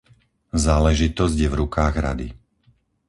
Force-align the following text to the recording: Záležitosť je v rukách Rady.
Záležitosť 0.65 1.37
je 1.37 1.45
v 1.49 1.59
rukách 1.61 1.93
Rady. 2.05 2.27